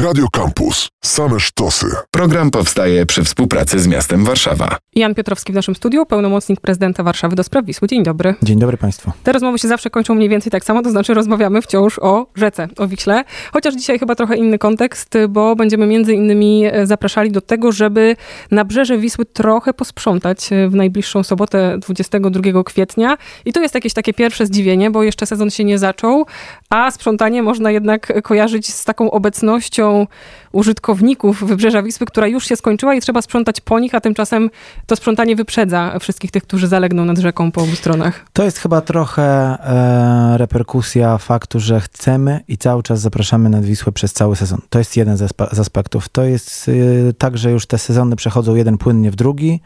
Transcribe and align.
Radio 0.00 0.26
Campus. 0.32 0.88
Same 1.04 1.40
sztosy. 1.40 1.86
Program 2.10 2.50
powstaje 2.50 3.06
przy 3.06 3.24
współpracy 3.24 3.78
z 3.78 3.86
miastem 3.86 4.24
Warszawa. 4.24 4.76
Jan 4.94 5.14
Piotrowski 5.14 5.52
w 5.52 5.54
naszym 5.54 5.74
studiu, 5.74 6.06
pełnomocnik 6.06 6.60
prezydenta 6.60 7.02
Warszawy 7.02 7.36
do 7.36 7.42
spraw 7.42 7.64
Wisły. 7.64 7.88
Dzień 7.88 8.02
dobry. 8.02 8.34
Dzień 8.42 8.58
dobry 8.58 8.76
Państwu. 8.76 9.12
Te 9.22 9.32
rozmowy 9.32 9.58
się 9.58 9.68
zawsze 9.68 9.90
kończą 9.90 10.14
mniej 10.14 10.28
więcej 10.28 10.52
tak 10.52 10.64
samo, 10.64 10.82
to 10.82 10.90
znaczy 10.90 11.14
rozmawiamy 11.14 11.62
wciąż 11.62 11.98
o 11.98 12.26
rzece, 12.34 12.68
o 12.78 12.88
Wiśle. 12.88 13.24
Chociaż 13.52 13.74
dzisiaj 13.74 13.98
chyba 13.98 14.14
trochę 14.14 14.36
inny 14.36 14.58
kontekst, 14.58 15.14
bo 15.28 15.56
będziemy 15.56 15.86
między 15.86 16.14
innymi 16.14 16.64
e, 16.64 16.86
zapraszali 16.86 17.30
do 17.32 17.40
tego, 17.40 17.72
żeby 17.72 18.16
nabrzeże 18.50 18.98
Wisły 18.98 19.24
trochę 19.24 19.74
posprzątać 19.74 20.52
e, 20.52 20.68
w 20.68 20.74
najbliższą 20.74 21.22
sobotę 21.22 21.78
22 21.78 22.64
kwietnia. 22.64 23.18
I 23.44 23.52
to 23.52 23.60
jest 23.60 23.74
jakieś 23.74 23.92
takie 23.92 24.14
pierwsze 24.14 24.46
zdziwienie, 24.46 24.90
bo 24.90 25.02
jeszcze 25.02 25.26
sezon 25.26 25.50
się 25.50 25.64
nie 25.64 25.78
zaczął, 25.78 26.26
a 26.70 26.90
sprzątanie 26.90 27.42
można 27.42 27.70
jednak 27.70 28.22
kojarzyć 28.22 28.74
z 28.74 28.84
taką 28.84 29.10
obecnością 29.10 29.85
go 29.86 30.08
użytkowników 30.56 31.44
Wybrzeża 31.44 31.82
Wisły, 31.82 32.06
która 32.06 32.26
już 32.26 32.46
się 32.46 32.56
skończyła 32.56 32.94
i 32.94 33.00
trzeba 33.00 33.22
sprzątać 33.22 33.60
po 33.60 33.78
nich, 33.78 33.94
a 33.94 34.00
tymczasem 34.00 34.50
to 34.86 34.96
sprzątanie 34.96 35.36
wyprzedza 35.36 35.98
wszystkich 35.98 36.30
tych, 36.30 36.42
którzy 36.42 36.68
zalegną 36.68 37.04
nad 37.04 37.18
rzeką 37.18 37.52
po 37.52 37.62
obu 37.62 37.76
stronach. 37.76 38.26
To 38.32 38.44
jest 38.44 38.58
chyba 38.58 38.80
trochę 38.80 39.22
e, 39.22 40.38
reperkusja 40.38 41.18
faktu, 41.18 41.60
że 41.60 41.80
chcemy 41.80 42.40
i 42.48 42.58
cały 42.58 42.82
czas 42.82 43.00
zapraszamy 43.00 43.48
nad 43.48 43.64
Wisłę 43.64 43.92
przez 43.92 44.12
cały 44.12 44.36
sezon. 44.36 44.60
To 44.70 44.78
jest 44.78 44.96
jeden 44.96 45.16
z, 45.16 45.22
aspe 45.22 45.46
z 45.52 45.58
aspektów. 45.58 46.08
To 46.08 46.24
jest 46.24 46.68
e, 46.68 47.12
tak, 47.12 47.38
że 47.38 47.50
już 47.50 47.66
te 47.66 47.78
sezony 47.78 48.16
przechodzą 48.16 48.54
jeden 48.54 48.78
płynnie 48.78 49.10
w 49.10 49.16
drugi. 49.16 49.60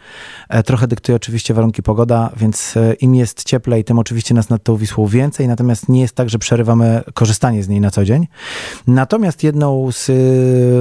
E, 0.49 0.63
trochę 0.63 0.87
dyktuje 0.87 1.17
oczywiście 1.17 1.55
warunki 1.55 1.83
pogoda, 1.83 2.31
więc 2.37 2.77
e, 2.77 2.95
im 2.95 3.15
jest 3.15 3.45
cieplej, 3.45 3.85
tym 3.85 3.99
oczywiście 3.99 4.35
nas 4.35 4.49
nad 4.49 4.63
tą 4.63 4.77
Wisłą 4.77 5.07
więcej, 5.07 5.49
natomiast 5.49 5.89
nie 5.89 6.01
jest 6.01 6.15
tak, 6.15 6.31
że 6.31 6.39
przerywamy 6.39 7.03
korzystanie 7.15 7.63
z 7.63 7.69
niej 7.69 7.81
na 7.81 7.91
co 7.91 8.05
dzień. 8.05 8.27
Natomiast 8.87 9.45
jedną 9.45 9.93
z 9.93 10.11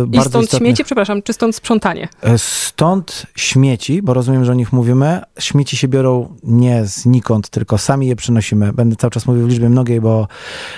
i 0.05 0.09
bardzo 0.09 0.29
stąd 0.29 0.45
istotnych... 0.45 0.67
śmieci, 0.67 0.83
przepraszam, 0.83 1.21
czy 1.21 1.33
stąd 1.33 1.55
sprzątanie? 1.55 2.07
E, 2.21 2.37
stąd 2.37 3.25
śmieci, 3.35 4.01
bo 4.01 4.13
rozumiem, 4.13 4.45
że 4.45 4.51
o 4.51 4.55
nich 4.55 4.73
mówimy. 4.73 5.21
Śmieci 5.39 5.77
się 5.77 5.87
biorą 5.87 6.35
nie 6.43 6.85
znikąd, 6.85 7.49
tylko 7.49 7.77
sami 7.77 8.07
je 8.07 8.15
przynosimy. 8.15 8.73
Będę 8.73 8.95
cały 8.95 9.11
czas 9.11 9.25
mówił 9.25 9.45
w 9.45 9.49
liczbie 9.49 9.69
mnogiej, 9.69 10.01
bo 10.01 10.27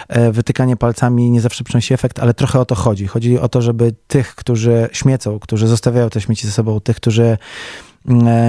e, 0.08 0.32
wytykanie 0.32 0.78
palcami 0.78 1.32
nie 1.32 1.42
zawsze 1.42 1.64
przynosi 1.64 1.94
efekt, 1.94 2.20
ale 2.20 2.34
trochę 2.34 2.60
o 2.60 2.66
to 2.66 2.76
chodzi. 2.76 3.08
Chodzi 3.08 3.40
o 3.40 3.50
to, 3.50 3.62
żeby 3.62 3.94
tych, 4.08 4.36
którzy 4.36 4.90
śmiecą, 4.92 5.40
którzy 5.40 5.68
zostawiają 5.68 6.10
te 6.10 6.22
śmieci 6.22 6.48
ze 6.48 6.54
sobą, 6.54 6.80
tych, 6.80 6.96
którzy 6.96 7.38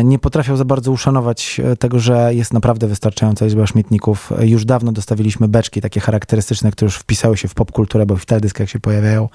nie 0.05 0.19
potrafią 0.19 0.57
za 0.57 0.65
bardzo 0.65 0.93
uszanować 0.93 1.61
e, 1.65 1.77
tego, 1.77 1.99
że 1.99 2.35
jest 2.35 2.53
naprawdę 2.53 2.87
wystarczająca 2.87 3.45
liczba 3.45 3.67
śmietników. 3.67 4.33
E, 4.39 4.47
już 4.47 4.65
dawno 4.65 4.93
dostawiliśmy 4.93 5.49
beczki 5.49 5.81
takie 5.81 6.01
charakterystyczne, 6.01 6.71
które 6.71 6.87
już 6.87 6.97
wpisały 6.97 7.37
się 7.37 7.49
w 7.49 7.55
popkulturę, 7.55 8.07
bo 8.07 8.17
w 8.17 8.27
teledyskach 8.27 8.71
się 8.71 8.81
pojawiają, 8.81 9.29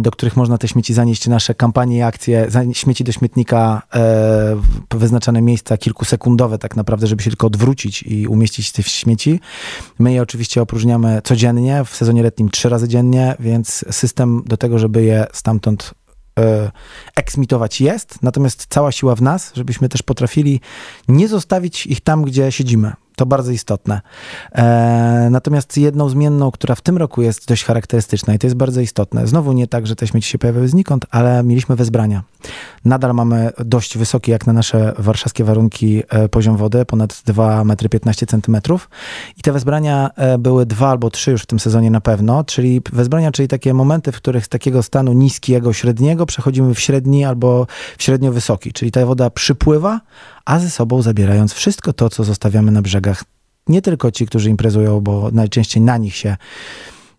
do 0.00 0.10
których 0.10 0.36
można 0.36 0.58
te 0.58 0.68
śmieci 0.68 0.94
zanieść. 0.94 1.28
Nasze 1.28 1.54
kampanie 1.54 1.98
i 1.98 2.02
akcje, 2.02 2.48
śmieci 2.72 3.04
do 3.04 3.12
śmietnika, 3.12 3.82
wyznaczane 4.94 5.42
miejsca 5.42 5.76
kilkusekundowe 5.76 6.58
tak 6.58 6.76
naprawdę, 6.76 7.06
żeby 7.06 7.22
się 7.22 7.30
tylko 7.30 7.46
odwrócić 7.46 8.02
i 8.02 8.26
umieścić 8.26 8.72
te 8.72 8.82
śmieci. 8.82 9.40
My 9.98 10.12
je 10.12 10.22
oczywiście 10.22 10.62
opróżniamy 10.62 11.20
codziennie, 11.24 11.84
w 11.84 11.96
sezonie 11.96 12.22
letnim 12.22 12.50
trzy 12.50 12.68
razy 12.68 12.88
dziennie, 12.88 13.34
więc 13.40 13.84
system 13.90 14.42
do 14.46 14.56
tego, 14.56 14.78
żeby 14.78 15.02
je 15.02 15.26
stamtąd 15.32 15.94
E, 15.94 15.97
eksmitować 17.16 17.80
jest, 17.80 18.22
natomiast 18.22 18.66
cała 18.68 18.92
siła 18.92 19.14
w 19.14 19.22
nas, 19.22 19.52
żebyśmy 19.54 19.88
też 19.88 20.02
potrafili 20.02 20.60
nie 21.08 21.28
zostawić 21.28 21.86
ich 21.86 22.00
tam, 22.00 22.22
gdzie 22.22 22.52
siedzimy. 22.52 22.92
To 23.18 23.26
bardzo 23.26 23.52
istotne. 23.52 24.00
E, 24.52 25.28
natomiast 25.30 25.78
jedną 25.78 26.08
zmienną, 26.08 26.50
która 26.50 26.74
w 26.74 26.80
tym 26.80 26.96
roku 26.96 27.22
jest 27.22 27.48
dość 27.48 27.64
charakterystyczna 27.64 28.34
i 28.34 28.38
to 28.38 28.46
jest 28.46 28.56
bardzo 28.56 28.80
istotne, 28.80 29.26
znowu 29.26 29.52
nie 29.52 29.66
tak, 29.66 29.86
że 29.86 29.96
te 29.96 30.06
śmieci 30.06 30.30
się 30.30 30.38
pojawiały 30.38 30.68
znikąd, 30.68 31.06
ale 31.10 31.42
mieliśmy 31.42 31.76
wezbrania. 31.76 32.22
Nadal 32.84 33.14
mamy 33.14 33.50
dość 33.64 33.98
wysoki, 33.98 34.30
jak 34.30 34.46
na 34.46 34.52
nasze 34.52 34.92
warszawskie 34.98 35.44
warunki, 35.44 36.02
e, 36.08 36.28
poziom 36.28 36.56
wody, 36.56 36.84
ponad 36.84 37.12
2,15 37.12 38.48
m 38.48 38.78
i 39.36 39.42
te 39.42 39.52
wezbrania 39.52 40.10
e, 40.16 40.38
były 40.38 40.66
dwa 40.66 40.90
albo 40.90 41.10
trzy 41.10 41.30
już 41.30 41.42
w 41.42 41.46
tym 41.46 41.60
sezonie 41.60 41.90
na 41.90 42.00
pewno, 42.00 42.44
czyli 42.44 42.82
wezbrania, 42.92 43.32
czyli 43.32 43.48
takie 43.48 43.74
momenty, 43.74 44.12
w 44.12 44.16
których 44.16 44.46
z 44.46 44.48
takiego 44.48 44.82
stanu 44.82 45.12
niskiego, 45.12 45.72
średniego 45.72 46.26
przechodzimy 46.26 46.74
w 46.74 46.80
średni 46.80 47.24
albo 47.24 47.66
w 47.98 48.02
średnio 48.02 48.32
wysoki, 48.32 48.72
czyli 48.72 48.90
ta 48.90 49.06
woda 49.06 49.30
przypływa, 49.30 50.00
a 50.48 50.58
ze 50.58 50.70
sobą 50.70 51.02
zabierając 51.02 51.52
wszystko 51.52 51.92
to, 51.92 52.08
co 52.08 52.24
zostawiamy 52.24 52.72
na 52.72 52.82
brzegach. 52.82 53.24
Nie 53.66 53.82
tylko 53.82 54.10
ci, 54.10 54.26
którzy 54.26 54.50
imprezują, 54.50 55.00
bo 55.00 55.30
najczęściej 55.32 55.82
na 55.82 55.96
nich 55.96 56.16
się 56.16 56.36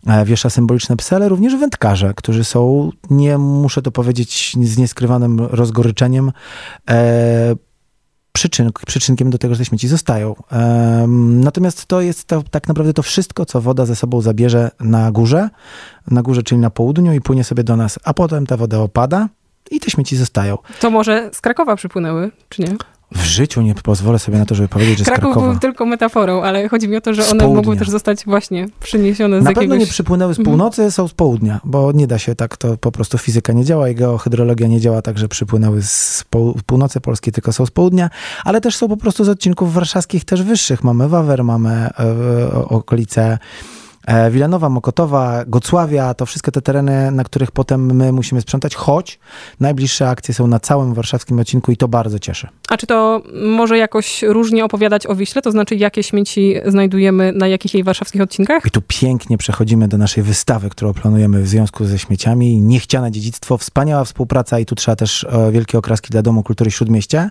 e, 0.06 0.24
wiesza 0.24 0.50
symboliczne 0.50 0.96
psy, 0.96 1.16
ale 1.16 1.28
również 1.28 1.56
wędkarze, 1.56 2.12
którzy 2.16 2.44
są, 2.44 2.90
nie 3.10 3.38
muszę 3.38 3.82
to 3.82 3.90
powiedzieć 3.90 4.56
z 4.62 4.78
nieskrywanym 4.78 5.40
rozgoryczeniem, 5.40 6.32
e, 6.90 7.54
przyczyn, 8.32 8.70
przyczynkiem 8.86 9.30
do 9.30 9.38
tego, 9.38 9.54
że 9.54 9.58
te 9.58 9.64
śmieci 9.64 9.88
zostają. 9.88 10.34
E, 10.52 11.06
natomiast 11.18 11.86
to 11.86 12.00
jest 12.00 12.24
to, 12.24 12.42
tak 12.50 12.68
naprawdę 12.68 12.92
to 12.92 13.02
wszystko, 13.02 13.46
co 13.46 13.60
woda 13.60 13.86
ze 13.86 13.96
sobą 13.96 14.20
zabierze 14.20 14.70
na 14.80 15.12
górze, 15.12 15.50
na 16.10 16.22
górze, 16.22 16.42
czyli 16.42 16.60
na 16.60 16.70
południu 16.70 17.12
i 17.12 17.20
płynie 17.20 17.44
sobie 17.44 17.64
do 17.64 17.76
nas, 17.76 17.98
a 18.04 18.14
potem 18.14 18.46
ta 18.46 18.56
woda 18.56 18.78
opada 18.78 19.28
i 19.70 19.80
te 19.80 19.90
śmieci 19.90 20.16
zostają. 20.16 20.58
To 20.80 20.90
może 20.90 21.30
z 21.32 21.40
Krakowa 21.40 21.76
przypłynęły, 21.76 22.30
czy 22.48 22.62
nie? 22.62 22.76
W 23.12 23.24
życiu 23.24 23.62
nie 23.62 23.74
pozwolę 23.74 24.18
sobie 24.18 24.38
na 24.38 24.46
to, 24.46 24.54
żeby 24.54 24.68
powiedzieć, 24.68 24.98
że 24.98 25.04
Kraków 25.04 25.20
z 25.20 25.32
Krakowa. 25.32 25.50
był 25.50 25.60
tylko 25.60 25.86
metaforą, 25.86 26.42
ale 26.42 26.68
chodzi 26.68 26.88
mi 26.88 26.96
o 26.96 27.00
to, 27.00 27.14
że 27.14 27.28
one 27.28 27.48
mogły 27.48 27.76
też 27.76 27.90
zostać 27.90 28.24
właśnie 28.24 28.68
przyniesione 28.80 29.40
z 29.40 29.44
Na 29.44 29.50
jakiegoś... 29.50 29.62
pewno 29.62 29.76
nie 29.76 29.86
przypłynęły 29.86 30.34
z 30.34 30.38
mhm. 30.38 30.56
północy, 30.56 30.82
mhm. 30.82 30.92
są 30.92 31.08
z 31.08 31.14
południa, 31.14 31.60
bo 31.64 31.92
nie 31.92 32.06
da 32.06 32.18
się 32.18 32.34
tak, 32.34 32.56
to 32.56 32.76
po 32.76 32.92
prostu 32.92 33.18
fizyka 33.18 33.52
nie 33.52 33.64
działa 33.64 33.88
i 33.88 33.94
geohydrologia 33.94 34.66
nie 34.66 34.80
działa 34.80 35.02
tak, 35.02 35.18
że 35.18 35.28
przypłynęły 35.28 35.82
z 35.82 36.24
północy 36.66 37.00
Polski, 37.00 37.32
tylko 37.32 37.52
są 37.52 37.66
z 37.66 37.70
południa, 37.70 38.10
ale 38.44 38.60
też 38.60 38.76
są 38.76 38.88
po 38.88 38.96
prostu 38.96 39.24
z 39.24 39.28
odcinków 39.28 39.72
warszawskich 39.72 40.24
też 40.24 40.42
wyższych. 40.42 40.84
Mamy 40.84 41.08
Wawer, 41.08 41.44
mamy 41.44 41.70
e, 41.70 42.52
okolice 42.52 43.20
E, 43.30 43.38
Wilanowa, 44.30 44.68
Mokotowa, 44.68 45.44
Gocławia, 45.46 46.14
to 46.14 46.26
wszystkie 46.26 46.52
te 46.52 46.62
tereny, 46.62 47.10
na 47.10 47.24
których 47.24 47.50
potem 47.50 47.96
my 47.96 48.12
musimy 48.12 48.40
sprzątać, 48.40 48.74
choć 48.74 49.18
najbliższe 49.60 50.08
akcje 50.08 50.34
są 50.34 50.46
na 50.46 50.60
całym 50.60 50.94
warszawskim 50.94 51.38
odcinku 51.38 51.72
i 51.72 51.76
to 51.76 51.88
bardzo 51.88 52.18
cieszy. 52.18 52.48
A 52.68 52.76
czy 52.76 52.86
to 52.86 53.22
może 53.42 53.78
jakoś 53.78 54.22
różnie 54.22 54.64
opowiadać 54.64 55.06
o 55.06 55.14
Wiśle? 55.14 55.42
To 55.42 55.50
znaczy, 55.50 55.76
jakie 55.76 56.02
śmieci 56.02 56.54
znajdujemy 56.66 57.32
na 57.32 57.48
jakich 57.48 57.74
jej 57.74 57.84
warszawskich 57.84 58.22
odcinkach? 58.22 58.66
I 58.66 58.70
tu 58.70 58.82
pięknie 58.88 59.38
przechodzimy 59.38 59.88
do 59.88 59.98
naszej 59.98 60.22
wystawy, 60.22 60.70
którą 60.70 60.94
planujemy 60.94 61.42
w 61.42 61.48
związku 61.48 61.84
ze 61.84 61.98
śmieciami. 61.98 62.60
Niechciane 62.60 63.10
dziedzictwo, 63.10 63.58
wspaniała 63.58 64.04
współpraca 64.04 64.58
i 64.58 64.66
tu 64.66 64.74
trzeba 64.74 64.96
też 64.96 65.24
e, 65.24 65.52
wielkie 65.52 65.78
okraski 65.78 66.10
dla 66.10 66.22
Domu 66.22 66.42
Kultury 66.42 66.70
Śródmieście, 66.70 67.30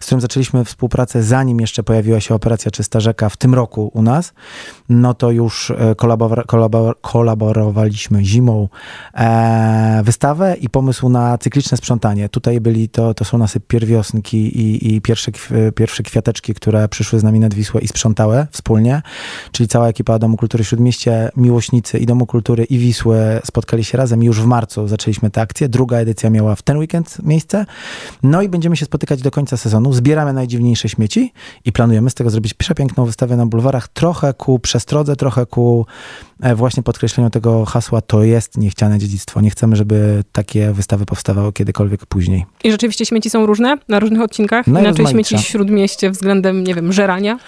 z 0.00 0.06
którym 0.06 0.20
zaczęliśmy 0.20 0.64
współpracę 0.64 1.22
zanim 1.22 1.60
jeszcze 1.60 1.82
pojawiła 1.82 2.20
się 2.20 2.34
operacja 2.34 2.70
Czysta 2.70 3.00
Rzeka 3.00 3.28
w 3.28 3.36
tym 3.36 3.54
roku 3.54 3.90
u 3.94 4.02
nas. 4.02 4.32
No 4.88 5.14
to 5.14 5.30
już 5.30 5.72
kolaborowaliśmy 5.96 6.05
kolabor 6.06 6.46
kolabor 6.46 7.00
kolaborowaliśmy 7.00 8.24
zimą 8.24 8.68
e, 9.14 10.02
wystawę 10.04 10.56
i 10.60 10.68
pomysł 10.68 11.08
na 11.08 11.38
cykliczne 11.38 11.76
sprzątanie. 11.76 12.28
Tutaj 12.28 12.60
byli, 12.60 12.88
to, 12.88 13.14
to 13.14 13.24
są 13.24 13.38
nasze 13.38 13.60
pierwiosnki 13.60 14.36
i, 14.36 14.94
i 14.94 15.00
pierwsze, 15.00 15.32
pierwsze 15.74 16.02
kwiateczki, 16.02 16.54
które 16.54 16.88
przyszły 16.88 17.18
z 17.18 17.22
nami 17.22 17.40
nad 17.40 17.54
Wisłę 17.54 17.80
i 17.80 17.88
sprzątały 17.88 18.46
wspólnie, 18.50 19.02
czyli 19.52 19.68
cała 19.68 19.88
ekipa 19.88 20.18
Domu 20.18 20.36
Kultury 20.36 20.64
Śródmieście, 20.64 21.30
Miłośnicy 21.36 21.98
i 21.98 22.06
Domu 22.06 22.26
Kultury 22.26 22.64
i 22.64 22.78
Wisły 22.78 23.18
spotkali 23.44 23.84
się 23.84 23.98
razem 23.98 24.22
i 24.22 24.26
już 24.26 24.40
w 24.40 24.46
marcu 24.46 24.88
zaczęliśmy 24.88 25.30
tę 25.30 25.40
akcję. 25.40 25.68
Druga 25.68 25.96
edycja 25.96 26.30
miała 26.30 26.54
w 26.54 26.62
ten 26.62 26.78
weekend 26.78 27.18
miejsce. 27.22 27.66
No 28.22 28.42
i 28.42 28.48
będziemy 28.48 28.76
się 28.76 28.84
spotykać 28.84 29.22
do 29.22 29.30
końca 29.30 29.56
sezonu. 29.56 29.92
Zbieramy 29.92 30.32
najdziwniejsze 30.32 30.88
śmieci 30.88 31.32
i 31.64 31.72
planujemy 31.72 32.10
z 32.10 32.14
tego 32.14 32.30
zrobić 32.30 32.54
przepiękną 32.54 33.04
wystawę 33.04 33.36
na 33.36 33.46
bulwarach, 33.46 33.88
trochę 33.88 34.34
ku 34.34 34.58
przestrodze, 34.58 35.16
trochę 35.16 35.46
ku 35.46 35.86
właśnie 36.54 36.82
podkreśleniu 36.82 37.30
tego 37.30 37.64
hasła 37.64 38.00
to 38.00 38.22
jest 38.22 38.56
niechciane 38.56 38.98
dziedzictwo. 38.98 39.40
Nie 39.40 39.50
chcemy, 39.50 39.76
żeby 39.76 40.24
takie 40.32 40.72
wystawy 40.72 41.06
powstawały 41.06 41.52
kiedykolwiek 41.52 42.06
później. 42.06 42.46
I 42.64 42.70
rzeczywiście 42.70 43.06
śmieci 43.06 43.30
są 43.30 43.46
różne 43.46 43.76
na 43.88 44.00
różnych 44.00 44.20
odcinkach? 44.20 44.68
Inaczej 44.68 45.06
śmieci 45.06 45.38
w 45.38 45.40
śródmieście 45.40 46.10
względem, 46.10 46.64
nie 46.64 46.74
wiem, 46.74 46.92
żerania? 46.92 47.38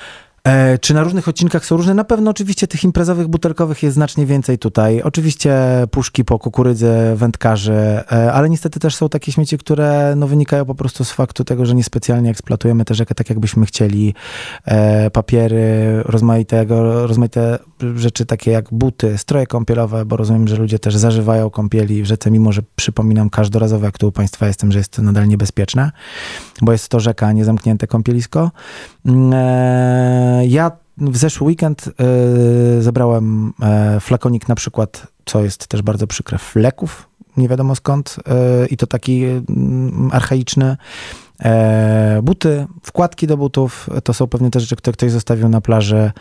E, 0.45 0.79
czy 0.79 0.95
na 0.95 1.03
różnych 1.03 1.29
odcinkach 1.29 1.65
są 1.65 1.77
różne? 1.77 1.95
Na 1.95 2.05
pewno 2.05 2.31
oczywiście 2.31 2.67
tych 2.67 2.85
imprezowych, 2.85 3.29
butelkowych 3.29 3.83
jest 3.83 3.95
znacznie 3.95 4.27
więcej 4.27 4.59
tutaj. 4.59 5.03
Oczywiście 5.03 5.57
puszki 5.91 6.25
po 6.25 6.39
kukurydze, 6.39 7.17
wędkarzy, 7.17 7.73
e, 7.73 8.33
ale 8.33 8.51
niestety 8.51 8.81
też 8.81 8.97
są 8.97 9.09
takie 9.09 9.33
śmieci, 9.33 9.59
które 9.59 10.15
no, 10.17 10.27
wynikają 10.27 10.65
po 10.65 10.75
prostu 10.75 11.05
z 11.05 11.13
faktu 11.13 11.45
tego, 11.45 11.67
że 11.67 11.75
niespecjalnie 11.75 12.31
eksploatujemy 12.31 12.85
tę 12.85 12.95
rzekę 12.95 13.15
tak, 13.15 13.29
jakbyśmy 13.29 13.67
chcieli. 13.67 14.15
E, 14.65 15.11
papiery, 15.11 15.59
rozmaitego, 16.05 17.07
rozmaite 17.07 17.59
rzeczy 17.97 18.27
takie 18.27 18.51
jak 18.51 18.69
buty, 18.73 19.19
stroje 19.19 19.47
kąpielowe, 19.47 20.05
bo 20.05 20.17
rozumiem, 20.17 20.49
że 20.49 20.57
ludzie 20.57 20.79
też 20.79 20.97
zażywają 20.97 21.51
kąpieli 21.51 22.03
w 22.03 22.07
rzece, 22.07 22.31
mimo 22.31 22.53
że 22.53 22.63
przypominam 22.77 23.31
każdorazowo, 23.31 23.85
jak 23.85 23.99
tu 23.99 24.09
u 24.09 24.13
Państwa 24.13 24.47
jestem, 24.47 24.73
że 24.73 24.79
jest 24.79 24.93
to 24.93 25.03
nadal 25.03 25.29
niebezpieczne, 25.29 25.91
bo 26.63 26.73
jest 26.73 26.89
to 26.89 27.01
rzeka, 27.01 27.33
nie 27.33 27.45
zamknięte 27.45 27.87
kąpielisko. 27.87 28.51
Mm, 29.07 30.28
ja 30.49 30.71
w 30.97 31.17
zeszły 31.17 31.47
weekend 31.47 31.91
zebrałem 32.81 33.53
flakonik 34.01 34.49
na 34.49 34.55
przykład, 34.55 35.07
co 35.25 35.45
jest 35.45 35.67
też 35.67 35.83
bardzo 35.83 36.07
przykre, 36.07 36.39
fleków, 36.39 37.09
nie 37.39 37.49
wiadomo 37.49 37.75
skąd 37.75 38.17
e, 38.27 38.67
i 38.67 38.77
to 38.77 38.87
taki 38.87 39.25
archaiczny. 40.11 40.77
E, 41.45 42.21
buty, 42.23 42.67
wkładki 42.83 43.27
do 43.27 43.37
butów, 43.37 43.91
to 44.05 44.15
są 44.15 44.27
pewnie 44.27 44.51
te 44.51 44.61
rzeczy, 44.61 44.77
które 44.77 44.93
ktoś 44.93 45.11
zostawił 45.11 45.49
na 45.49 45.61
plaży. 45.61 46.13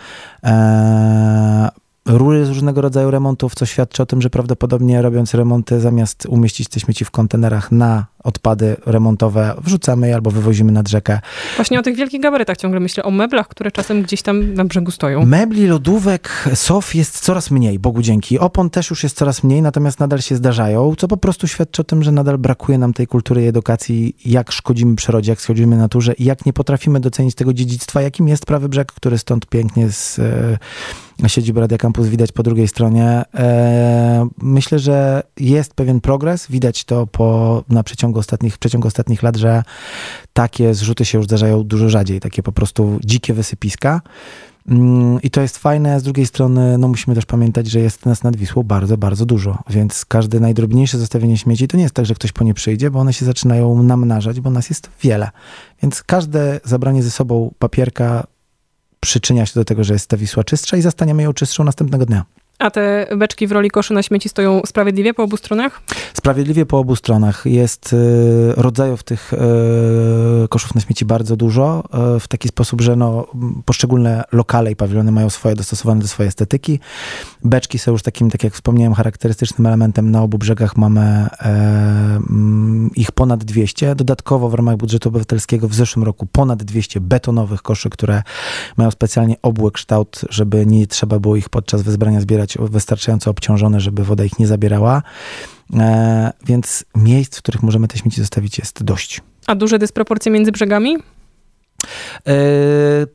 E, 0.43 1.69
rury 2.05 2.45
z 2.45 2.49
różnego 2.49 2.81
rodzaju 2.81 3.11
remontów, 3.11 3.55
co 3.55 3.65
świadczy 3.65 4.03
o 4.03 4.05
tym, 4.05 4.21
że 4.21 4.29
prawdopodobnie 4.29 5.01
robiąc 5.01 5.33
remonty, 5.33 5.79
zamiast 5.79 6.25
umieścić 6.25 6.67
te 6.67 6.79
śmieci 6.79 7.05
w 7.05 7.11
kontenerach 7.11 7.71
na 7.71 8.05
odpady 8.27 8.75
remontowe, 8.85 9.53
wrzucamy 9.63 10.15
albo 10.15 10.31
wywozimy 10.31 10.71
nad 10.71 10.89
rzekę. 10.89 11.19
Właśnie 11.55 11.79
o 11.79 11.83
tych 11.83 11.95
wielkich 11.95 12.21
gabarytach 12.21 12.57
ciągle 12.57 12.79
myślę, 12.79 13.03
o 13.03 13.11
meblach, 13.11 13.47
które 13.47 13.71
czasem 13.71 14.03
gdzieś 14.03 14.21
tam 14.21 14.53
na 14.53 14.65
brzegu 14.65 14.91
stoją. 14.91 15.25
Mebli, 15.25 15.67
lodówek, 15.67 16.49
sof 16.55 16.95
jest 16.95 17.19
coraz 17.19 17.51
mniej, 17.51 17.79
Bogu 17.79 18.01
dzięki. 18.01 18.39
Opon 18.39 18.69
też 18.69 18.89
już 18.89 19.03
jest 19.03 19.17
coraz 19.17 19.43
mniej, 19.43 19.61
natomiast 19.61 19.99
nadal 19.99 20.21
się 20.21 20.35
zdarzają, 20.35 20.95
co 20.97 21.07
po 21.07 21.17
prostu 21.17 21.47
świadczy 21.47 21.81
o 21.81 21.85
tym, 21.85 22.03
że 22.03 22.11
nadal 22.11 22.37
brakuje 22.37 22.77
nam 22.77 22.93
tej 22.93 23.07
kultury 23.07 23.43
i 23.43 23.47
edukacji, 23.47 24.15
jak 24.25 24.51
szkodzimy 24.51 24.95
przyrodzie, 24.95 25.31
jak 25.31 25.39
szkodzimy 25.39 25.77
naturze 25.77 26.13
i 26.13 26.23
jak 26.23 26.45
nie 26.45 26.53
potrafimy 26.53 26.99
docenić 26.99 27.35
tego 27.35 27.53
dziedzictwa, 27.53 28.01
jakim 28.01 28.27
jest 28.27 28.45
prawy 28.45 28.69
brzeg, 28.69 28.91
który 28.91 29.17
stąd 29.17 29.45
pięknie 29.45 29.91
z 29.91 30.19
e, 30.19 31.29
siedziby 31.29 31.59
Radia 31.59 31.77
Campus 31.77 32.07
widać 32.07 32.31
po 32.31 32.43
drugiej 32.43 32.67
stronie. 32.67 33.23
E, 33.35 34.27
myślę, 34.41 34.79
że 34.79 35.23
jest 35.39 35.73
pewien 35.73 36.01
progres, 36.01 36.47
widać 36.49 36.83
to 36.83 37.07
po, 37.07 37.63
na 37.69 37.83
przeciągu 37.83 38.16
ostatnich, 38.19 38.55
w 38.55 38.57
przeciągu 38.57 38.87
ostatnich 38.87 39.23
lat, 39.23 39.35
że 39.35 39.63
takie 40.33 40.73
zrzuty 40.73 41.05
się 41.05 41.17
już 41.17 41.25
zdarzają 41.25 41.63
dużo 41.63 41.89
rzadziej, 41.89 42.19
takie 42.19 42.43
po 42.43 42.51
prostu 42.51 42.99
dzikie 43.03 43.33
wysypiska. 43.33 44.01
Mm, 44.67 45.21
I 45.21 45.29
to 45.29 45.41
jest 45.41 45.57
fajne, 45.57 45.99
z 45.99 46.03
drugiej 46.03 46.25
strony 46.25 46.77
no 46.77 46.87
musimy 46.87 47.15
też 47.15 47.25
pamiętać, 47.25 47.67
że 47.67 47.79
jest 47.79 48.05
nas 48.05 48.23
nad 48.23 48.35
Wisłą 48.35 48.63
bardzo, 48.63 48.97
bardzo 48.97 49.25
dużo, 49.25 49.57
więc 49.69 50.05
każde 50.05 50.39
najdrobniejsze 50.39 50.97
zostawienie 50.97 51.37
śmieci 51.37 51.67
to 51.67 51.77
nie 51.77 51.83
jest 51.83 51.95
tak, 51.95 52.05
że 52.05 52.15
ktoś 52.15 52.31
po 52.31 52.43
nie 52.43 52.53
przyjdzie, 52.53 52.91
bo 52.91 52.99
one 52.99 53.13
się 53.13 53.25
zaczynają 53.25 53.83
namnażać, 53.83 54.39
bo 54.39 54.49
nas 54.49 54.69
jest 54.69 54.89
wiele. 55.01 55.29
Więc 55.81 56.03
każde 56.03 56.59
zabranie 56.63 57.03
ze 57.03 57.11
sobą 57.11 57.53
papierka 57.59 58.27
przyczynia 58.99 59.45
się 59.45 59.53
do 59.55 59.65
tego, 59.65 59.83
że 59.83 59.93
jest 59.93 60.07
ta 60.07 60.17
Wisła 60.17 60.43
czystsza 60.43 60.77
i 60.77 60.81
zastaniemy 60.81 61.23
ją 61.23 61.33
czystszą 61.33 61.63
następnego 61.63 62.05
dnia. 62.05 62.25
A 62.59 62.71
te 62.71 63.07
beczki 63.17 63.47
w 63.47 63.51
roli 63.51 63.69
koszy 63.69 63.93
na 63.93 64.03
śmieci 64.03 64.29
stoją 64.29 64.61
sprawiedliwie 64.65 65.13
po 65.13 65.23
obu 65.23 65.37
stronach? 65.37 65.81
Sprawiedliwie 66.13 66.65
po 66.65 66.79
obu 66.79 66.95
stronach. 66.95 67.45
Jest 67.45 67.93
y, 67.93 68.53
rodzajów 68.55 69.03
tych 69.03 69.33
y, 69.33 69.37
koszów 70.49 70.75
na 70.75 70.81
śmieci 70.81 71.05
bardzo 71.05 71.35
dużo, 71.35 71.83
y, 72.15 72.19
w 72.19 72.27
taki 72.27 72.47
sposób, 72.47 72.81
że 72.81 72.95
no, 72.95 73.27
poszczególne 73.65 74.23
lokale 74.31 74.71
i 74.71 74.75
pawilony 74.75 75.11
mają 75.11 75.29
swoje 75.29 75.55
dostosowane 75.55 76.01
do 76.01 76.07
swojej 76.07 76.27
estetyki. 76.27 76.79
Beczki 77.43 77.79
są 77.79 77.91
już 77.91 78.03
takim, 78.03 78.29
tak 78.29 78.43
jak 78.43 78.53
wspomniałem, 78.53 78.93
charakterystycznym 78.93 79.65
elementem. 79.65 80.11
Na 80.11 80.21
obu 80.21 80.37
brzegach 80.37 80.77
mamy 80.77 81.27
ich 82.95 83.11
ponad 83.11 83.43
200. 83.43 83.95
Dodatkowo 83.95 84.49
w 84.49 84.53
ramach 84.53 84.77
budżetu 84.77 85.09
obywatelskiego 85.09 85.67
w 85.67 85.73
zeszłym 85.73 86.03
roku 86.03 86.25
ponad 86.31 86.63
200 86.63 87.01
betonowych 87.01 87.61
koszy, 87.61 87.89
które 87.89 88.23
mają 88.77 88.91
specjalnie 88.91 89.35
obły 89.41 89.71
kształt, 89.71 90.21
żeby 90.29 90.65
nie 90.65 90.87
trzeba 90.87 91.19
było 91.19 91.35
ich 91.35 91.49
podczas 91.49 91.81
wezbrania 91.81 92.21
zbierać 92.21 92.46
wystarczająco 92.59 93.31
obciążone, 93.31 93.79
żeby 93.79 94.03
woda 94.03 94.25
ich 94.25 94.39
nie 94.39 94.47
zabierała. 94.47 95.01
E, 95.73 96.31
więc 96.45 96.85
miejsc, 96.95 97.37
w 97.37 97.41
których 97.41 97.63
możemy 97.63 97.87
te 97.87 97.97
śmieci 97.97 98.21
zostawić 98.21 98.59
jest 98.59 98.83
dość. 98.83 99.21
A 99.47 99.55
duże 99.55 99.79
dysproporcje 99.79 100.31
między 100.31 100.51
brzegami? 100.51 100.97
E, 102.27 102.33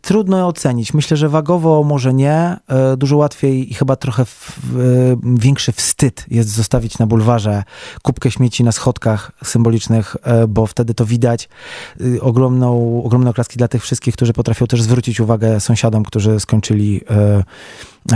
trudno 0.00 0.48
ocenić. 0.48 0.94
Myślę, 0.94 1.16
że 1.16 1.28
wagowo 1.28 1.82
może 1.84 2.14
nie. 2.14 2.56
E, 2.68 2.96
dużo 2.96 3.16
łatwiej 3.16 3.70
i 3.70 3.74
chyba 3.74 3.96
trochę 3.96 4.24
w, 4.24 4.58
e, 4.76 5.38
większy 5.40 5.72
wstyd 5.72 6.26
jest 6.30 6.48
zostawić 6.48 6.98
na 6.98 7.06
bulwarze 7.06 7.64
kubkę 8.02 8.30
śmieci 8.30 8.64
na 8.64 8.72
schodkach 8.72 9.32
symbolicznych, 9.44 10.16
e, 10.22 10.46
bo 10.46 10.66
wtedy 10.66 10.94
to 10.94 11.06
widać. 11.06 11.48
Ogromną, 12.20 13.02
ogromne 13.04 13.30
oklaski 13.30 13.58
dla 13.58 13.68
tych 13.68 13.82
wszystkich, 13.82 14.14
którzy 14.14 14.32
potrafią 14.32 14.66
też 14.66 14.82
zwrócić 14.82 15.20
uwagę 15.20 15.60
sąsiadom, 15.60 16.04
którzy 16.04 16.40
skończyli 16.40 17.00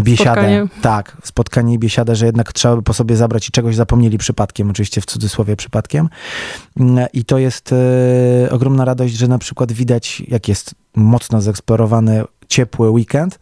biesiadę. 0.03 0.41
Spotkanie. 0.41 0.67
Tak, 0.83 1.17
spotkanie 1.23 1.75
i 1.75 1.79
biesiadę, 1.79 2.17
że 2.17 2.27
jednak 2.27 2.53
trzeba 2.53 2.77
by 2.77 2.83
po 2.83 2.95
sobie 2.95 3.17
zabrać 3.17 3.49
i 3.49 3.53
czegoś 3.53 3.77
zapomnieli 3.77 4.19
przypadkiem, 4.19 4.71
oczywiście 4.71 5.01
w 5.01 5.07
cudzysłowie 5.07 5.57
przypadkiem. 5.57 6.09
Mm, 6.81 7.07
I 7.13 7.25
to 7.25 7.39
jest 7.39 7.73
e, 7.73 8.51
ogromna 8.51 8.85
radość, 8.85 9.15
że 9.15 9.29
na 9.29 9.39
przykład 9.39 9.73
widać, 9.73 10.23
jak 10.29 10.49
jest 10.49 10.75
mocno 10.97 11.41
zeksplorowany 11.41 12.25
ciepły 12.49 12.91
weekend, 12.91 13.39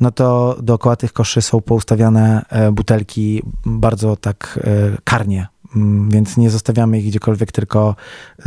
no 0.00 0.10
to 0.10 0.56
dookoła 0.62 0.96
tych 0.96 1.12
koszy 1.12 1.42
są 1.42 1.60
poustawiane 1.60 2.44
e, 2.48 2.72
butelki 2.72 3.42
bardzo 3.66 4.16
tak 4.16 4.60
e, 4.64 4.96
karnie, 5.04 5.46
więc 6.08 6.36
nie 6.36 6.50
zostawiamy 6.50 6.98
ich 6.98 7.06
gdziekolwiek, 7.06 7.52
tylko 7.52 7.96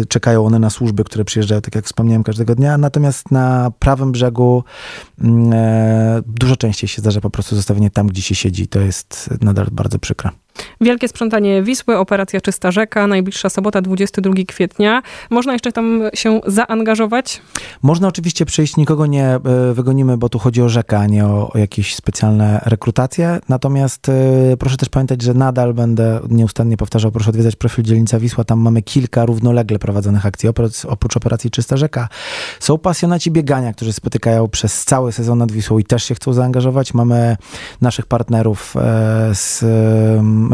czekają 0.10 0.46
one 0.46 0.60
na 0.60 0.70
służby, 0.70 1.04
które 1.04 1.26
przyjeżdżają, 1.26 1.62
tak 1.62 1.76
jak 1.76 1.86
wspomniałem, 1.86 2.24
każdego 2.24 2.56
dnia. 2.56 2.78
Natomiast 2.78 3.32
na 3.32 3.72
prawym 3.80 4.12
brzegu 4.12 4.64
mm, 5.22 5.54
e, 5.54 6.22
dużo 6.28 6.58
częściej 6.58 6.88
się 6.88 7.02
zdarza 7.02 7.22
po 7.22 7.30
prostu 7.30 7.56
zostawienie 7.56 7.90
tam, 7.90 8.08
gdzie 8.08 8.22
się 8.22 8.36
siedzi. 8.36 8.68
To 8.68 8.80
jest 8.80 9.30
nadal 9.42 9.68
bardzo 9.72 10.00
przykre. 10.00 10.30
Wielkie 10.82 11.08
sprzątanie 11.08 11.64
Wisły, 11.64 11.98
operacja 11.98 12.42
Czysta 12.42 12.72
Rzeka, 12.72 13.08
najbliższa 13.08 13.50
sobota, 13.50 13.82
22 13.82 14.34
kwietnia. 14.48 15.02
Można 15.30 15.54
jeszcze 15.54 15.72
tam 15.72 16.02
się 16.14 16.42
zaangażować? 16.48 17.42
Można 17.82 18.08
oczywiście 18.08 18.46
przyjść, 18.46 18.78
nikogo 18.78 19.06
nie 19.06 19.26
e, 19.26 19.40
wygonimy, 19.74 20.18
bo 20.18 20.30
tu 20.30 20.40
chodzi 20.40 20.62
o 20.62 20.70
rzekę, 20.70 21.00
a 21.00 21.06
nie 21.08 21.26
o, 21.26 21.52
o 21.54 21.58
jakieś 21.58 21.96
specjalne 21.96 22.62
rekrutacje. 22.66 23.40
Natomiast 23.50 24.10
e, 24.10 24.58
proszę 24.58 24.78
też 24.78 24.90
pamiętać, 24.90 25.22
że 25.22 25.34
nadal 25.34 25.74
będę 25.74 26.20
nieustannie 26.30 26.78
powtarzał, 26.78 27.12
proszę 27.12 27.30
odwiedzać 27.30 27.56
profil 27.56 27.84
Dzielnica 27.84 28.20
Wisła. 28.20 28.44
Tam 28.44 28.60
mamy 28.60 28.82
kilka 28.82 29.26
równolegle 29.26 29.80
prowadzonych 29.80 30.26
akcji. 30.26 30.50
Oprócz, 30.50 30.86
oprócz 30.86 31.18
operacji 31.18 31.52
Czysta 31.52 31.78
Rzeka 31.78 32.08
są 32.60 32.78
pasjonaci 32.78 33.32
biegania, 33.32 33.74
którzy 33.74 33.94
spotykają 33.94 34.48
przez 34.48 34.86
cały 34.86 35.12
sezon 35.12 35.38
nad 35.38 35.52
Wisłą 35.52 35.80
i 35.80 35.84
też 35.84 36.04
się 36.04 36.16
chcą 36.16 36.34
zaangażować. 36.34 36.94
Mamy 36.94 37.38
naszych 37.82 38.06
partnerów 38.06 38.76
e, 38.78 39.36
z 39.36 39.66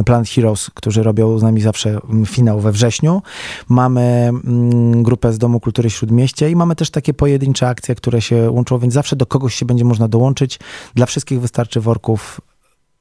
Planet 0.04 0.30
Heroes, 0.30 0.70
którzy 0.74 1.04
robią 1.04 1.40
z 1.40 1.44
nami 1.44 1.62
zawsze 1.62 2.00
finał 2.26 2.60
we 2.60 2.72
wrześniu. 2.72 3.22
Mamy 3.70 4.02
mm, 4.02 5.04
grupę 5.04 5.34
z 5.34 5.38
Domu 5.38 5.60
Kultury 5.60 5.90
Śródmieście 5.90 6.50
i 6.50 6.56
mamy 6.56 6.76
też 6.76 6.90
takie 6.90 7.14
pojedyncze 7.14 7.68
akcje, 7.68 7.96
które 7.96 8.22
się 8.22 8.52
łączą, 8.52 8.80
więc 8.80 8.94
zawsze 8.94 9.16
do 9.16 9.26
kogoś 9.26 9.56
się 9.56 9.66
będzie 9.66 9.86
można 9.86 10.08
dołączyć. 10.08 10.60
Dla 10.96 11.06
wszystkich 11.06 11.42
wystarczy 11.42 11.82
worków 11.82 12.42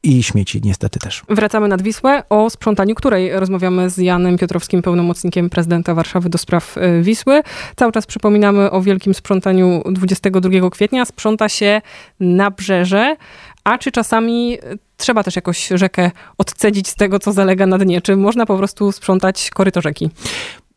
i 0.05 0.23
śmieci 0.23 0.61
niestety 0.65 0.99
też. 0.99 1.23
Wracamy 1.29 1.69
nad 1.69 1.83
Wisłę, 1.83 2.23
o 2.31 2.51
sprzątaniu 2.51 2.95
której 2.95 3.33
rozmawiamy 3.33 3.91
z 3.91 3.99
Janem 3.99 4.39
Piotrowskim, 4.39 4.83
pełnomocnikiem 4.83 5.51
prezydenta 5.51 5.95
Warszawy 5.95 6.29
do 6.29 6.39
spraw 6.39 6.77
y, 6.77 7.03
Wisły. 7.03 7.43
Cały 7.77 7.93
czas 7.93 8.07
przypominamy 8.07 8.71
o 8.71 8.83
wielkim 8.83 9.15
sprzątaniu 9.15 9.83
22 9.91 10.71
kwietnia. 10.71 11.05
Sprząta 11.05 11.49
się 11.49 11.81
nabrzeże, 12.21 13.17
a 13.65 13.79
czy 13.79 13.93
czasami 13.93 14.59
trzeba 14.97 15.23
też 15.23 15.37
jakoś 15.37 15.69
rzekę 15.75 16.11
odcedzić 16.39 16.89
z 16.89 16.95
tego, 16.95 17.19
co 17.19 17.33
zalega 17.33 17.67
na 17.67 17.79
dnie? 17.79 18.01
Czy 18.01 18.17
można 18.17 18.47
po 18.47 18.57
prostu 18.57 18.93
sprzątać 18.93 19.51
koryto 19.51 19.81
rzeki? 19.81 20.11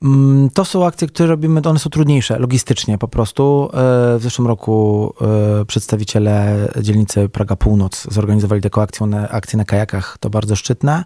Mm, 0.03 0.49
to 0.49 0.65
są 0.65 0.85
akcje, 0.85 1.07
które 1.07 1.29
robimy, 1.29 1.61
one 1.65 1.79
są 1.79 1.89
trudniejsze 1.89 2.39
logistycznie 2.39 2.97
po 2.97 3.07
prostu. 3.07 3.69
E, 3.73 3.77
w 4.17 4.19
zeszłym 4.21 4.47
roku 4.47 5.13
e, 5.61 5.65
przedstawiciele 5.65 6.67
dzielnicy 6.81 7.29
Praga 7.29 7.55
Północ 7.55 8.07
zorganizowali 8.11 8.61
taką 8.61 8.81
akcję, 8.81 9.07
akcję 9.29 9.57
na 9.57 9.65
kajakach, 9.65 10.17
to 10.19 10.29
bardzo 10.29 10.55
szczytne. 10.55 11.03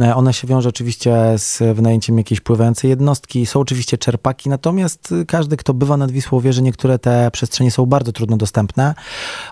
E, 0.00 0.14
Ona 0.14 0.32
się 0.32 0.46
wiąże 0.48 0.68
oczywiście 0.68 1.16
z 1.36 1.76
wynajęciem 1.76 2.18
jakiejś 2.18 2.40
pływającej 2.40 2.90
jednostki. 2.90 3.46
Są 3.46 3.60
oczywiście 3.60 3.98
czerpaki, 3.98 4.48
natomiast 4.48 5.14
każdy, 5.26 5.56
kto 5.56 5.74
bywa 5.74 5.96
nad 5.96 6.10
Wisłą, 6.10 6.40
wie, 6.40 6.52
że 6.52 6.62
niektóre 6.62 6.98
te 6.98 7.30
przestrzenie 7.30 7.70
są 7.70 7.86
bardzo 7.86 8.12
trudno 8.12 8.36
dostępne. 8.36 8.94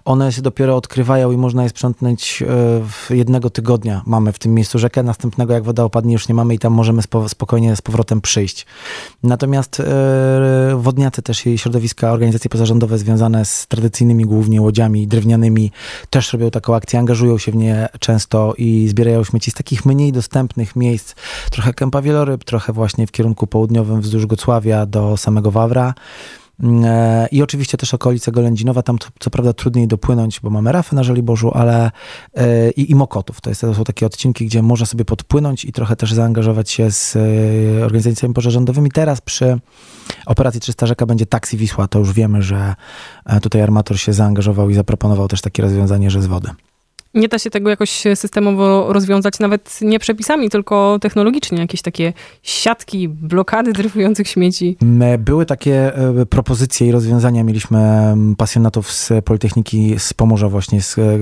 One 0.05 0.33
się 0.33 0.43
dopiero 0.43 0.77
odkrywają 0.77 1.33
i 1.33 1.37
można 1.37 1.63
je 1.63 1.69
sprzątnąć 1.69 2.43
e, 2.43 2.47
w 2.89 3.11
jednego 3.11 3.51
tygodnia. 3.51 4.03
Mamy 4.07 4.33
w 4.33 4.39
tym 4.39 4.55
miejscu 4.55 4.79
rzekę, 4.79 5.03
następnego 5.03 5.55
jak 5.55 5.65
woda 5.65 5.85
opadnie 5.85 6.13
już 6.13 6.29
nie 6.29 6.35
mamy 6.35 6.55
i 6.55 6.59
tam 6.59 6.73
możemy 6.73 7.03
spokojnie 7.29 7.77
z 7.77 7.83
powrotem 7.83 8.21
przyjść. 8.21 8.67
Natomiast 9.23 9.81
e, 9.81 9.85
wodniacy 10.77 11.23
też 11.23 11.47
i 11.47 11.59
środowiska, 11.59 12.13
organizacje 12.13 12.51
pozarządowe 12.51 12.99
związane 12.99 13.45
z 13.45 13.67
tradycyjnymi 13.67 14.25
głównie 14.25 14.63
łodziami 14.63 15.07
drewnianymi 15.07 15.71
też 16.11 16.33
robią 16.33 16.51
taką 16.51 16.75
akcję, 16.75 16.99
angażują 16.99 17.39
się 17.39 17.53
w 17.53 17.57
nie 17.57 17.89
często 18.01 18.55
i 18.59 18.89
zbierają 18.89 19.25
śmieci 19.25 19.51
z 19.51 19.55
takich 19.55 19.87
mniej 19.87 20.13
dostępnych 20.13 20.34
dostępnych 20.35 20.76
miejsc, 20.76 21.14
trochę 21.50 21.75
Kępa 21.75 22.03
Wieloryb, 22.03 22.45
trochę 22.45 22.73
właśnie 22.73 23.07
w 23.07 23.12
kierunku 23.12 23.47
południowym 23.47 24.00
wzdłuż 24.00 24.26
Gocławia 24.26 24.87
do 24.87 25.17
samego 25.17 25.50
Wawra. 25.50 25.95
Mm, 26.61 26.85
I 27.31 27.43
oczywiście 27.43 27.79
też 27.79 27.95
okolice 27.95 28.33
Golędzinowa, 28.33 28.83
tam 28.83 28.99
co, 29.19 29.31
prawda 29.31 29.53
trudniej 29.53 29.88
dopłynąć, 29.88 30.41
bo 30.41 30.50
mamy 30.50 30.73
rafy 30.73 30.95
na 30.95 31.03
Żoliborzu, 31.03 31.50
ale 31.55 31.91
e, 32.35 32.71
i, 32.71 32.91
i 32.91 32.95
Mokotów. 32.95 33.41
To, 33.41 33.50
jest, 33.50 33.61
to 33.61 33.75
są 33.75 33.85
takie 33.85 34.07
odcinki, 34.07 34.47
gdzie 34.47 34.62
można 34.62 34.87
sobie 34.87 35.05
podpłynąć 35.05 35.64
i 35.64 35.73
trochę 35.73 35.97
też 35.97 36.12
zaangażować 36.12 36.71
się 36.71 36.91
z 36.91 37.17
e, 37.17 37.85
organizacjami 37.85 38.35
pozarządowymi. 38.35 38.91
Teraz 38.91 39.21
przy 39.21 39.59
operacji 40.26 40.61
300 40.61 40.87
Rzeka 40.87 41.07
będzie 41.07 41.26
taksi 41.26 41.57
Wisła, 41.57 41.88
to 41.88 41.99
już 41.99 42.12
wiemy, 42.12 42.43
że 42.43 42.75
e, 43.26 43.41
tutaj 43.41 43.62
armator 43.62 43.99
się 43.99 44.12
zaangażował 44.12 44.71
i 44.71 44.75
zaproponował 44.75 45.29
też 45.29 45.41
takie 45.41 45.62
rozwiązanie, 45.62 46.11
że 46.11 46.23
z 46.23 46.26
wody. 46.26 46.50
Nie 47.14 47.28
da 47.28 47.38
się 47.38 47.50
tego 47.50 47.71
jakoś 47.71 48.04
systemowo 48.14 48.92
rozwiązać, 48.92 49.38
nawet 49.38 49.78
nie 49.83 49.99
przepisami, 49.99 50.50
tylko 50.50 50.99
technologicznie. 51.00 51.59
Jakieś 51.59 51.83
takie 51.83 52.12
siatki, 52.42 53.09
blokady 53.09 53.73
dryfujących 53.73 54.28
śmieci. 54.28 54.76
Były 55.18 55.47
takie 55.47 55.97
e, 55.97 56.26
propozycje 56.26 56.87
i 56.87 56.92
rozwiązania. 56.92 57.44
Mieliśmy 57.44 57.78
mm, 57.78 58.37
pasjonatów 58.37 58.92
z 58.92 59.12
Politechniki 59.25 59.94
z 59.99 60.14
Pomorza 60.14 60.49
właśnie, 60.49 60.83
z, 60.83 60.99
e, 60.99 61.02
e, 61.02 61.18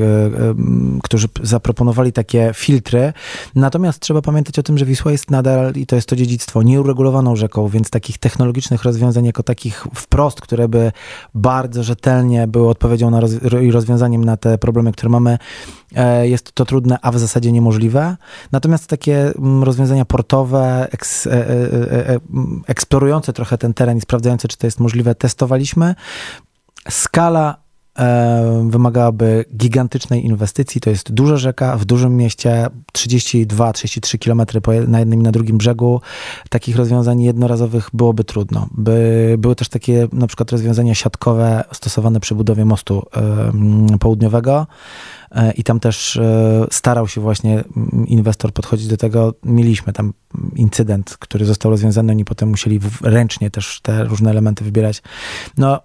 którzy 1.03 1.29
zaproponowali 1.43 2.13
takie 2.13 2.51
filtry. 2.55 3.13
Natomiast 3.55 4.01
trzeba 4.01 4.23
pamiętać 4.23 4.59
o 4.59 4.63
tym, 4.63 4.79
że 4.79 4.85
Wisła 4.85 5.13
jest 5.13 5.31
nadal, 5.31 5.73
i 5.75 5.87
to 5.87 5.97
jest 5.97 6.09
to 6.09 6.17
dziedzictwo, 6.17 6.63
nieuregulowaną 6.63 7.37
rzeką, 7.37 7.69
więc 7.69 7.91
takich 7.91 8.19
technologicznych 8.19 8.85
rozwiązań 8.85 9.25
jako 9.25 9.43
takich 9.43 9.87
wprost, 9.95 10.41
które 10.41 10.69
by 10.69 10.93
bardzo 11.35 11.83
rzetelnie 11.83 12.47
były 12.47 12.69
odpowiedzią 12.69 13.21
roz, 13.21 13.33
i 13.63 13.71
rozwiązaniem 13.71 14.25
na 14.25 14.37
te 14.37 14.59
problemy, 14.59 14.93
które 14.93 15.11
mamy, 15.11 15.39
jest 16.23 16.53
to 16.53 16.65
trudne, 16.65 16.99
a 17.03 17.13
w 17.13 17.19
zasadzie 17.19 17.53
niemożliwe. 17.53 18.17
Natomiast 18.53 18.87
takie 18.87 19.33
mm, 19.39 19.63
rozwiązania 19.63 20.05
portowe, 20.05 20.89
eks, 20.93 21.27
e, 21.27 21.31
e, 21.33 22.21
eksplorujące 22.67 23.33
trochę 23.33 23.59
ten 23.59 23.75
teren 23.75 23.99
i 23.99 24.01
sprawdzające, 24.01 24.49
czy 24.49 24.57
to 24.57 24.67
jest 24.67 24.81
możliwe, 24.81 25.15
testowaliśmy. 25.15 25.95
Skala 26.89 27.63
wymagałaby 28.69 29.45
gigantycznej 29.57 30.25
inwestycji. 30.25 30.81
To 30.81 30.91
jest 30.91 31.13
duża 31.13 31.37
rzeka 31.37 31.77
w 31.77 31.85
dużym 31.85 32.17
mieście, 32.17 32.67
32-33 32.93 34.19
km 34.19 34.43
na 34.89 34.99
jednym 34.99 35.21
i 35.21 35.23
na 35.23 35.33
drugim 35.33 35.59
brzegu. 35.59 36.01
Takich 36.49 36.77
rozwiązań 36.77 37.23
jednorazowych 37.23 37.89
byłoby 37.93 38.25
trudno. 38.25 38.69
By, 38.71 39.35
były 39.39 39.55
też 39.55 39.69
takie 39.69 40.09
na 40.13 40.27
przykład 40.27 40.53
rozwiązania 40.53 40.95
siatkowe 40.95 41.65
stosowane 41.73 42.21
przy 42.21 42.35
budowie 42.35 42.65
mostu 42.65 43.03
południowego. 44.01 44.67
E, 45.35 45.53
i 45.53 45.65
tam 45.65 45.81
też 45.81 46.17
e, 46.17 46.67
starał 46.71 47.09
się 47.09 47.21
właśnie 47.21 47.65
inwestor 48.07 48.53
podchodzić 48.53 48.89
do 48.89 48.97
tego. 48.97 49.35
Mieliśmy 49.45 49.93
tam 49.93 50.13
incydent, 50.57 51.17
który 51.17 51.45
został 51.45 51.71
rozwiązany, 51.71 52.13
oni 52.13 52.25
potem 52.25 52.49
musieli 52.49 52.81
ręcznie 53.03 53.51
też 53.51 53.81
te 53.81 54.05
różne 54.05 54.31
elementy 54.31 54.65
wybierać. 54.65 55.03
No, 55.59 55.81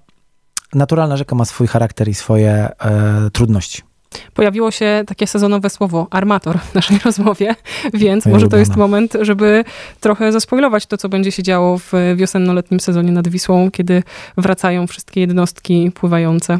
naturalna 0.78 1.18
rzeka 1.18 1.36
ma 1.36 1.46
swój 1.46 1.68
charakter 1.68 2.08
i 2.08 2.14
swoje 2.14 2.52
e, 2.52 3.30
trudności. 3.34 3.87
Pojawiło 4.34 4.72
się 4.72 5.04
takie 5.08 5.28
sezonowe 5.28 5.70
słowo 5.70 6.08
armator 6.12 6.60
w 6.60 6.76
naszej 6.76 7.00
rozmowie, 7.06 7.56
więc 7.94 8.26
może 8.26 8.48
to 8.48 8.58
jest 8.58 8.76
moment, 8.76 9.14
żeby 9.22 9.64
trochę 10.00 10.32
zaspoilować 10.32 10.86
to, 10.86 10.98
co 10.98 11.10
będzie 11.10 11.32
się 11.32 11.44
działo 11.44 11.78
w 11.78 11.92
wiosenno-letnim 12.16 12.80
sezonie 12.80 13.12
nad 13.12 13.28
Wisłą, 13.28 13.72
kiedy 13.72 14.04
wracają 14.38 14.88
wszystkie 14.88 15.22
jednostki 15.22 15.92
pływające. 15.92 16.60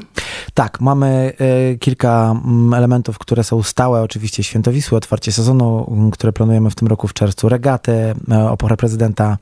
Tak, 0.54 0.82
mamy 0.82 1.34
y, 1.74 1.78
kilka 1.78 2.36
mm, 2.46 2.74
elementów, 2.74 3.18
które 3.18 3.44
są 3.44 3.64
stałe. 3.64 4.02
Oczywiście 4.02 4.44
Święto 4.44 4.72
Wisły, 4.72 4.98
otwarcie 4.98 5.32
sezonu, 5.32 5.88
mm, 5.92 6.12
które 6.12 6.34
planujemy 6.34 6.70
w 6.70 6.76
tym 6.76 6.88
roku 6.88 7.08
w 7.08 7.14
czerwcu, 7.14 7.50
regaty, 7.50 7.92
y, 7.92 8.50
oporę 8.50 8.78
prezydenta 8.78 9.38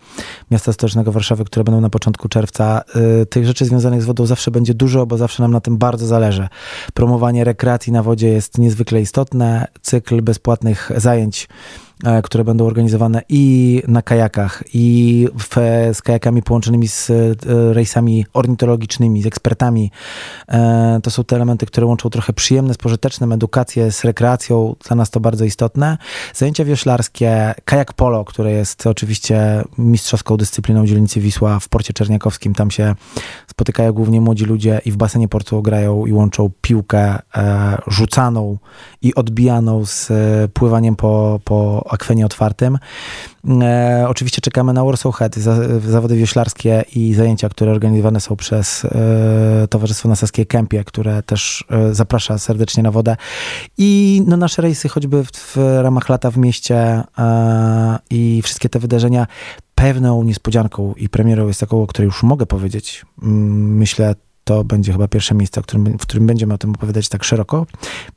miasta 0.52 0.74
stołecznego 0.74 1.12
Warszawy, 1.12 1.46
które 1.46 1.64
będą 1.64 1.82
na 1.82 1.90
początku 1.90 2.30
czerwca. 2.30 2.82
Y, 3.22 3.26
tych 3.26 3.46
rzeczy 3.46 3.66
związanych 3.66 4.02
z 4.02 4.06
wodą 4.06 4.26
zawsze 4.26 4.52
będzie 4.52 4.74
dużo, 4.74 5.06
bo 5.06 5.18
zawsze 5.18 5.44
nam 5.44 5.52
na 5.52 5.62
tym 5.62 5.78
bardzo 5.78 6.08
zależy. 6.08 6.48
Promowanie 6.94 7.44
rekreacji 7.44 7.94
na 7.96 8.04
wodzie 8.04 8.28
jest 8.28 8.58
niezwykle 8.58 9.02
istotne. 9.02 9.68
Cykl 9.82 10.22
bezpłatnych 10.22 10.92
zajęć 10.98 11.48
które 12.24 12.44
będą 12.44 12.66
organizowane 12.66 13.22
i 13.30 13.82
na 13.88 14.02
kajakach, 14.02 14.64
i 14.74 15.28
w, 15.40 15.56
z 15.94 16.02
kajakami 16.02 16.44
połączonymi 16.44 16.88
z 16.88 17.10
e, 17.10 17.14
rejsami 17.74 18.26
ornitologicznymi, 18.34 19.22
z 19.22 19.26
ekspertami. 19.26 19.92
E, 20.48 21.00
to 21.04 21.12
są 21.12 21.24
te 21.24 21.36
elementy, 21.36 21.66
które 21.66 21.86
łączą 21.86 22.10
trochę 22.10 22.34
przyjemne 22.34 22.74
z 22.74 22.78
pożytecznym, 22.78 23.32
edukację 23.32 23.92
z 23.92 24.04
rekreacją. 24.04 24.76
Dla 24.88 24.96
nas 24.96 25.10
to 25.10 25.20
bardzo 25.20 25.46
istotne. 25.46 25.98
Zajęcia 26.34 26.66
wioślarskie, 26.66 27.54
kajak 27.66 27.94
polo, 27.94 28.26
które 28.26 28.52
jest 28.52 28.88
oczywiście 28.88 29.64
mistrzowską 29.78 30.38
dyscypliną 30.38 30.86
dzielnicy 30.86 31.20
Wisła 31.20 31.60
w 31.60 31.70
porcie 31.70 31.94
czerniakowskim. 31.94 32.56
Tam 32.56 32.72
się 32.72 32.96
spotykają 33.48 33.94
głównie 33.94 34.22
młodzi 34.22 34.46
ludzie 34.46 34.82
i 34.86 34.92
w 34.92 34.98
basenie 34.98 35.28
portu 35.28 35.62
grają 35.62 36.06
i 36.06 36.14
łączą 36.14 36.52
piłkę 36.62 37.20
rzucaną 37.88 38.58
i 39.02 39.16
odbijaną 39.16 39.86
z 39.86 40.12
pływaniem 40.54 40.96
po, 40.96 41.40
po 41.44 41.85
akwenie 41.90 42.26
otwartym. 42.26 42.78
E, 43.62 44.06
oczywiście 44.10 44.42
czekamy 44.42 44.74
na 44.74 44.84
Warsaw 44.84 45.16
Head, 45.16 45.36
za, 45.36 45.80
zawody 45.80 46.16
wioślarskie 46.16 46.86
i 46.96 47.14
zajęcia, 47.14 47.50
które 47.50 47.72
organizowane 47.72 48.22
są 48.22 48.36
przez 48.36 48.86
e, 48.86 49.68
Towarzystwo 49.70 50.10
na 50.10 50.16
Saskiej 50.16 50.48
Kępie, 50.48 50.84
które 50.84 51.24
też 51.24 51.66
e, 51.70 51.94
zaprasza 51.94 52.38
serdecznie 52.38 52.84
na 52.84 52.92
wodę. 52.92 53.16
I 53.78 54.22
no, 54.28 54.38
nasze 54.38 54.62
rejsy 54.62 54.90
choćby 54.90 55.24
w, 55.24 55.32
w 55.32 55.58
ramach 55.82 56.10
lata 56.10 56.32
w 56.32 56.38
mieście 56.38 57.04
e, 57.18 58.00
i 58.10 58.42
wszystkie 58.42 58.70
te 58.70 58.80
wydarzenia 58.80 59.28
pewną 59.76 60.24
niespodzianką 60.24 60.94
i 60.98 61.10
premierą 61.10 61.48
jest 61.48 61.60
taką, 61.60 61.82
o 61.82 61.88
której 61.88 62.06
już 62.06 62.24
mogę 62.24 62.46
powiedzieć. 62.46 63.06
Myślę 63.22 64.16
to 64.46 64.64
będzie 64.64 64.92
chyba 64.92 65.08
pierwsze 65.08 65.36
miejsce, 65.36 65.62
którym, 65.62 65.98
w 65.98 66.02
którym 66.02 66.28
będziemy 66.28 66.54
o 66.54 66.58
tym 66.58 66.72
opowiadać 66.72 67.10
tak 67.10 67.24
szeroko. 67.24 67.66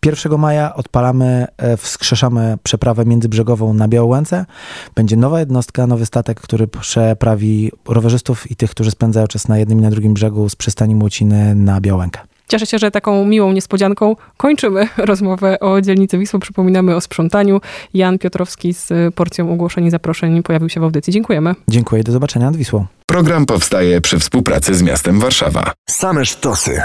1 0.07 0.39
maja 0.39 0.75
odpalamy, 0.75 1.47
e, 1.57 1.77
wskrzeszamy 1.77 2.59
przeprawę 2.63 3.05
międzybrzegową 3.05 3.75
na 3.75 3.89
Białołęce. 3.89 4.47
Będzie 4.95 5.17
nowa 5.17 5.41
jednostka, 5.41 5.87
nowy 5.87 6.07
statek, 6.07 6.41
który 6.41 6.67
przeprawi 6.67 7.73
rowerzystów 7.89 8.51
i 8.51 8.57
tych, 8.57 8.71
którzy 8.71 8.91
spędzają 8.91 9.27
czas 9.27 9.49
na 9.49 9.59
jednym 9.59 9.79
i 9.79 9.83
na 9.83 9.91
drugim 9.91 10.15
brzegu 10.15 10.49
z 10.49 10.57
przystani 10.57 10.95
Młociny 10.95 11.55
na 11.55 11.81
Białękę. 11.81 12.21
Cieszę 12.49 12.67
się, 12.67 12.79
że 12.79 12.91
taką 12.91 13.25
miłą 13.25 13.53
niespodzianką 13.53 14.17
kończymy 14.37 14.89
rozmowę 14.97 15.61
o 15.61 15.81
dzielnicy 15.81 16.19
Wisły. 16.19 16.41
Przypominamy 16.41 16.97
o 16.97 17.01
sprzątaniu. 17.01 17.61
Jan 17.95 18.19
Piotrowski 18.19 18.75
z 18.75 19.15
porcją 19.15 19.53
ogłoszeń 19.53 19.87
i 19.87 19.91
zaproszeń 19.91 20.43
pojawił 20.43 20.69
się 20.69 20.81
w 20.81 20.85
audycji. 20.85 21.13
Dziękujemy. 21.13 21.55
Dziękuję. 21.69 22.05
Do 22.05 22.13
zobaczenia 22.13 22.47
nad 22.47 22.57
Wisłą. 22.57 22.87
Program 23.07 23.47
powstaje 23.47 24.01
przy 24.01 24.19
współpracy 24.19 24.75
z 24.75 24.83
miastem 24.83 25.21
Warszawa. 25.21 25.73
Same 25.89 26.25
sztosy. 26.25 26.83